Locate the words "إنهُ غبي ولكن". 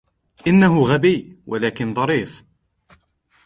0.47-1.93